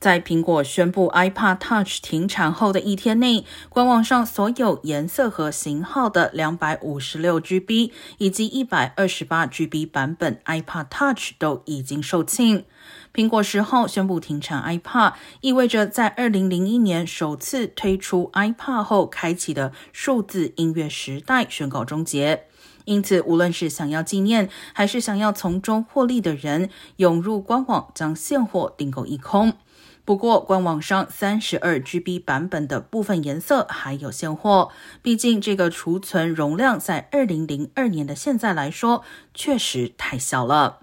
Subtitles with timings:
[0.00, 12.64] 在苹果宣布 iPad Touch 停产后的一天内，官网上所有颜色和型号的两百五十六 GB 以及一百二十八 GB 版本 iPad Touch 都已经售罄。
[13.12, 22.46] 苹果十号宣布停产 iPad，意味着在二零零一年首次推出 iPad 后开启的数字音乐时代宣告终结。
[22.84, 29.54] 因此，无论是想要纪念，还是想要从中获利的人，涌入官网将现货订购一空。
[30.04, 34.70] 不过，官网上三十二 GB 版本的部分颜色还有现货，
[35.02, 40.78] 毕竟这个储存容量在二零零二年的现在来说，确实太小了。